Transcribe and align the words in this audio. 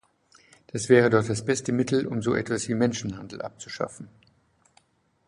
Das 0.65 0.89
wäre 0.89 1.11
doch 1.11 1.23
das 1.23 1.45
beste 1.45 1.71
Mittel, 1.71 2.07
um 2.07 2.23
so 2.23 2.33
etwas 2.33 2.67
wie 2.67 2.73
Menschenhandel 2.73 3.39
abzuschaffen. 3.43 4.09